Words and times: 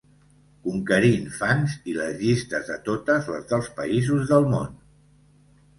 Conquerint 0.67 1.27
fans 1.41 1.75
i 1.93 1.95
les 1.99 2.17
llistes 2.23 2.67
de 2.73 2.81
totes 2.91 3.33
les 3.35 3.47
dels 3.53 3.73
països 3.83 4.29
del 4.35 4.53
món. 4.57 4.75